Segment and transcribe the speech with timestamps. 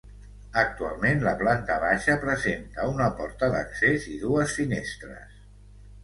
[0.59, 5.37] Actualment la planta baixa presenta una porta d'accés i dues finestres.